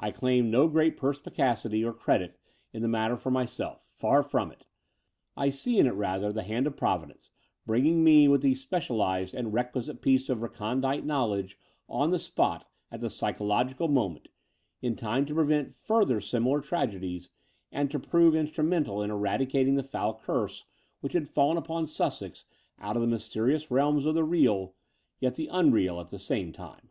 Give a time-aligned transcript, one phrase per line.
[0.00, 2.40] I claim no great perspicacity or credit
[2.72, 4.66] in the matter for myself— ^f ar from it.
[5.36, 7.30] I see in it rather the hand of Providence
[7.64, 11.56] bringing me with the specialized and requisite piece of recondite knowledge
[11.88, 14.26] on the six)t at the psychological moment,
[14.82, 17.30] in time to pre vent further similar tragedies
[17.70, 20.64] and to prove instru mental in eradicating the foul curse,
[21.00, 22.44] which had fallen upon Sussex
[22.80, 24.74] out of the mysterious realms of the real,
[25.20, 26.90] yet the unreal at the same time.